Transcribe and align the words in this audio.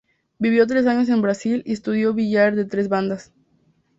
Vivió 0.39 0.65
tres 0.65 0.87
años 0.87 1.09
en 1.09 1.21
Brasil 1.21 1.61
y 1.63 1.73
estudió 1.73 2.11
billar 2.15 2.55
de 2.55 2.65
tres 2.65 2.89
bandas. 2.89 3.31